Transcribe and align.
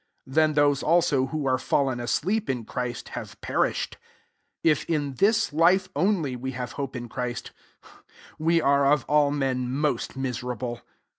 1 0.25 0.31
8 0.31 0.35
Then 0.35 0.53
those 0.53 0.81
also 0.81 1.27
who 1.27 1.45
are 1.45 1.59
fallen 1.59 1.99
asleep 1.99 2.49
in 2.49 2.65
Christ, 2.65 3.09
have 3.09 3.39
perished. 3.39 3.97
19 4.63 4.71
If 4.71 4.83
in 4.85 5.13
this 5.17 5.53
life, 5.53 5.89
only, 5.95 6.35
we 6.35 6.53
have 6.53 6.71
hope 6.71 6.95
in 6.95 7.07
Christ, 7.07 7.51
we 8.39 8.59
are, 8.59 8.91
of 8.91 9.05
all 9.07 9.29
men, 9.29 9.71
most 9.71 10.15
miserable. 10.15 10.81